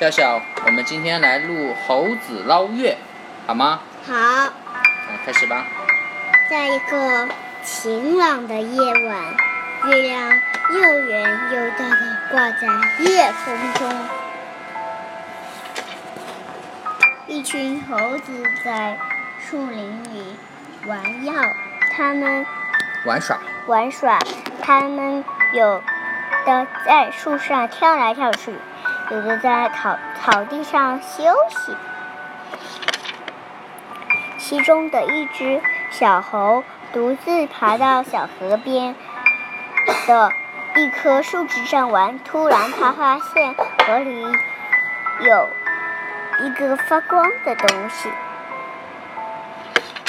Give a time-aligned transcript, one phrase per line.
[0.00, 2.96] 笑笑，我们今天来录猴子捞月，
[3.46, 3.80] 好吗？
[4.06, 5.66] 好，来开始吧。
[6.48, 7.28] 在一个
[7.62, 9.36] 晴朗的夜晚，
[9.88, 10.40] 月亮
[10.72, 12.66] 又圆又大的挂在
[13.04, 14.08] 夜空中。
[17.26, 18.96] 一群猴子在
[19.38, 20.34] 树林里
[20.86, 21.34] 玩药，
[21.94, 22.46] 它们
[23.04, 24.18] 玩耍，玩耍，
[24.62, 25.22] 它们
[25.52, 25.82] 有
[26.46, 28.54] 的在树上跳来跳去，
[29.10, 31.76] 有的在草草地上休息。
[34.38, 38.94] 其中的一只小猴独自爬到小河边
[40.06, 40.32] 的
[40.76, 44.22] 一棵树枝上玩，突然它发现河里
[45.20, 45.48] 有
[46.44, 48.08] 一个发光的东西。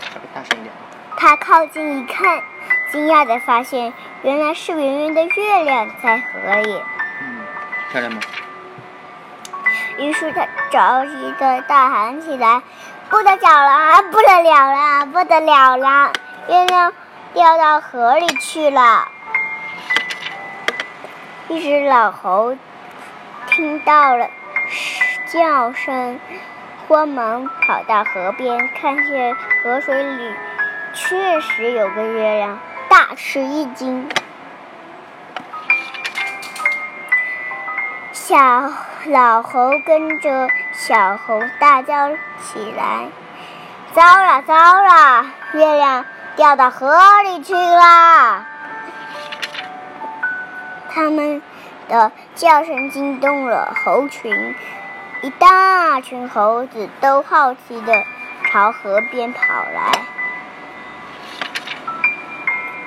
[0.00, 0.72] 稍微大声点。
[1.16, 2.42] 它靠近一看，
[2.90, 6.82] 惊讶地发现原来是圆圆的月亮在河里。
[7.20, 7.40] 嗯，
[7.90, 8.20] 漂亮吗？
[9.98, 12.62] 于是他着急地大喊起来
[13.08, 16.12] ：“不得了了，不得了了，不得了了！
[16.48, 16.92] 月亮
[17.32, 19.06] 掉到河里去了！”
[21.48, 22.56] 一只老猴
[23.46, 24.28] 听到了
[25.28, 26.18] 叫声，
[26.88, 30.34] 慌忙跑到河边，看见河水里
[30.94, 32.58] 确实有个月亮，
[32.88, 34.08] 大吃一惊。
[38.12, 38.36] 小
[39.06, 42.08] 老猴跟着小猴大叫
[42.40, 43.08] 起来
[43.92, 45.26] ：“糟了，糟了！
[45.52, 48.46] 月亮掉到河里去了！”
[50.88, 51.42] 他们
[51.86, 54.56] 的叫声惊动了猴群，
[55.20, 58.04] 一大群猴子都好奇地
[58.44, 59.42] 朝河边跑
[59.74, 59.92] 来。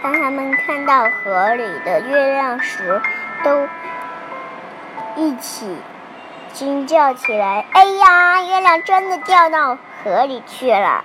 [0.02, 3.04] 当他们看到河里的月亮时，
[3.44, 3.68] 都
[5.16, 5.78] 一起
[6.58, 11.04] 惊叫起来：“哎呀，月亮真的掉到河里去了！”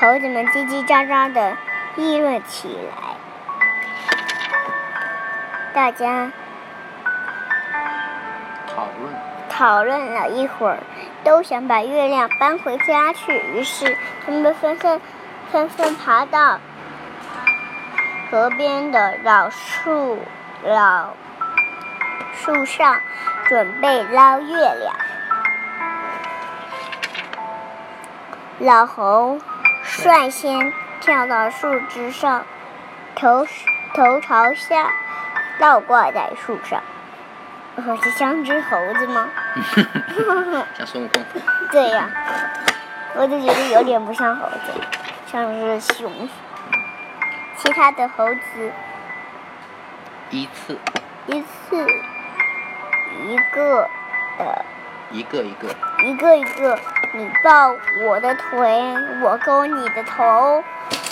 [0.00, 1.54] 猴子们叽叽喳喳地
[1.96, 3.16] 议论起来。
[5.74, 6.32] 大家
[8.74, 9.14] 讨论。
[9.50, 10.78] 讨论了一会儿，
[11.22, 13.38] 都想把月亮搬回家去。
[13.54, 13.94] 于是，
[14.24, 14.98] 他们纷纷
[15.52, 16.58] 纷纷爬到
[18.30, 20.18] 河边的老树
[20.64, 21.10] 老
[22.34, 23.00] 树上，
[23.48, 24.96] 准备捞月亮。
[28.58, 29.38] 老猴
[29.84, 32.44] 率先跳到树枝上，
[33.14, 33.46] 头
[33.94, 34.90] 头朝下
[35.60, 36.82] 倒挂在树上。
[37.76, 39.28] 我这像只猴子吗？
[40.76, 41.22] 像孙悟空。
[41.70, 42.08] 对呀，
[43.14, 44.72] 我就觉得有点不像猴子，
[45.30, 46.28] 像是熊。
[47.58, 48.72] 其他的猴子
[50.30, 50.78] 依次。
[51.26, 51.86] 依次
[53.24, 53.88] 一个
[54.38, 54.64] 的。
[55.10, 55.68] 一个一个。
[56.04, 56.78] 一个一个，
[57.12, 57.74] 你抱
[58.06, 60.62] 我的腿，我勾你的头，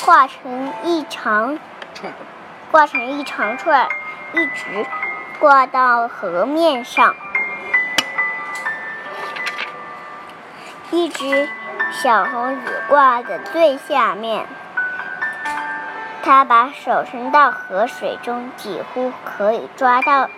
[0.05, 1.59] 挂成一长
[1.95, 2.13] 串，
[2.71, 3.89] 挂成一长串，
[4.33, 4.87] 一直
[5.39, 7.15] 挂到河面上。
[10.91, 11.49] 一只
[11.91, 14.47] 小猴子挂在最下面，
[16.23, 20.29] 它把手伸到河水中，几乎可以抓到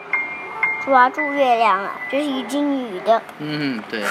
[0.86, 1.90] 抓住月亮了。
[2.08, 3.20] 这是一只女的。
[3.38, 4.04] 嗯，对。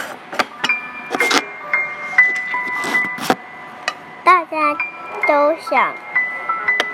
[4.25, 4.57] 大家
[5.25, 5.93] 都想，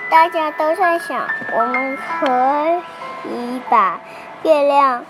[0.08, 2.82] 大家都在想，我们可
[3.28, 3.98] 以把
[4.44, 5.04] 月亮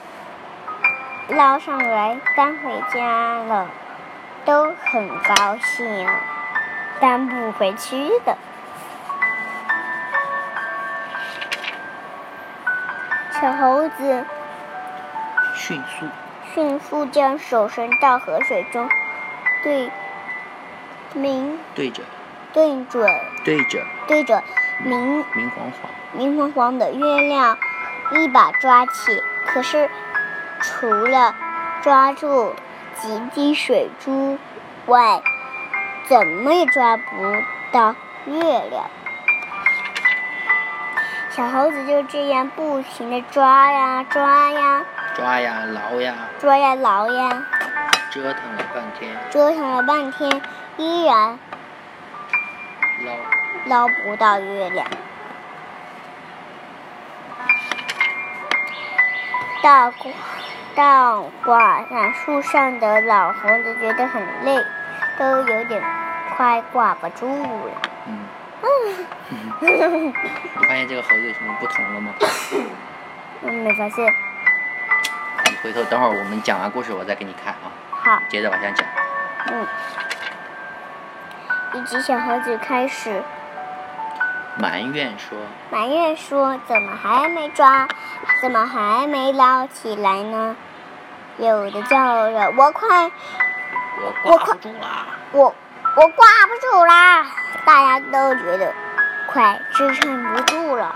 [1.29, 3.69] 捞上来搬回家了，
[4.47, 6.09] 都很高兴，
[6.99, 8.39] 搬不回去的。
[13.39, 14.25] 小猴子
[15.63, 16.07] 迅速。
[16.53, 18.89] 迅速将手伸到河水中，
[19.63, 19.91] 对
[21.15, 22.03] 明对着。
[22.53, 23.09] 对准
[23.45, 23.87] 对着。
[24.09, 24.43] 对着
[24.85, 27.57] 明明晃晃明晃晃的月亮
[28.11, 29.89] 一把抓起，可是
[30.61, 31.35] 除了
[31.81, 32.55] 抓住
[33.01, 34.37] 几滴水珠
[34.87, 35.23] 外，
[36.09, 37.05] 怎么也抓不
[37.71, 37.95] 到
[38.27, 38.85] 月亮。
[41.31, 47.45] 小猴子就这样不停地抓呀抓呀，抓呀挠呀抓呀挠呀，
[48.11, 50.41] 折腾了半天，折腾了半天，
[50.79, 51.39] 依然
[53.67, 54.87] 捞捞不到月亮。
[59.63, 60.11] 倒挂
[60.75, 64.65] 倒挂在树上的老猴子觉得很累，
[65.19, 65.83] 都有点
[66.37, 67.73] 快挂不住了。
[68.07, 68.27] 嗯。
[69.61, 70.13] 你
[70.67, 72.13] 发现这个猴子有什么不同了吗？
[73.43, 74.13] 我，没发现。
[75.63, 77.71] 以回头等会儿我们讲完故事我再给你看啊。
[77.91, 78.87] 好，接着往下讲。
[79.53, 79.67] 嗯。
[81.75, 83.23] 一只小猴子开始
[84.59, 85.39] 埋怨说
[85.71, 87.89] ：“埋怨说，怎么还没抓？
[88.43, 90.57] 怎么还没捞起来呢？”
[91.39, 93.11] 有的叫着：“我快，
[94.25, 95.07] 我挂不住啦！
[95.33, 95.55] 我
[95.97, 97.27] 我挂不住啦！”
[97.65, 98.75] 大家都觉得
[99.29, 100.95] 快支撑不住了。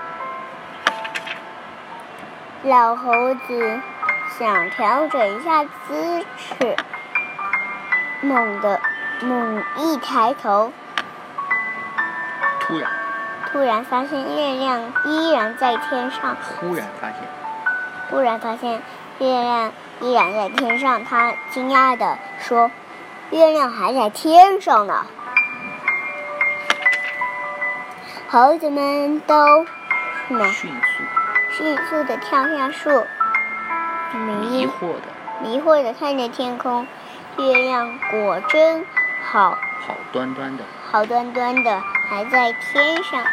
[2.65, 3.81] 老猴子
[4.39, 6.77] 想调整一下姿势，
[8.21, 8.79] 猛地
[9.23, 10.71] 猛一抬头，
[12.61, 12.91] 突然，
[13.51, 16.37] 突然发现月亮依然在天上。
[16.61, 17.17] 突然发现，
[18.11, 18.83] 突然发现
[19.21, 22.71] 月亮依然在天上，他惊讶地说
[23.33, 25.07] ：“月亮还在天上呢！”
[28.29, 29.65] 猴子们都
[30.29, 30.47] 什么？
[30.49, 31.03] 迅速，
[31.53, 33.07] 迅速地跳下树，
[34.15, 35.09] 迷惑的，
[35.43, 36.87] 迷惑的看着天空，
[37.39, 38.85] 月亮果真
[39.23, 39.51] 好，
[39.87, 43.25] 好端端的，好端端的还在天上，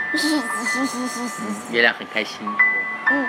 [1.72, 2.48] 月亮很开心。
[3.10, 3.28] 嗯。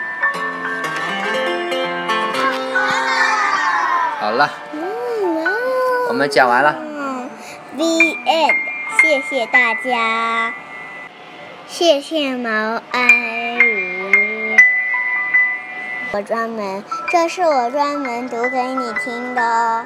[4.20, 4.50] 好了，
[6.08, 6.74] 我们讲完了。
[7.76, 8.54] The end，
[9.02, 10.54] 谢谢大家，
[11.66, 13.73] 谢谢毛阿姨。
[16.14, 19.84] 我专门，这是我专门读给你听的。